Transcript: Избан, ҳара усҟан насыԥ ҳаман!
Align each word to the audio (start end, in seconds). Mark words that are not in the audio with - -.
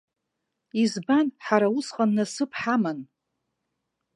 Избан, 0.81 1.27
ҳара 1.45 1.67
усҟан 1.77 2.09
насыԥ 2.15 2.51
ҳаман! 2.59 2.99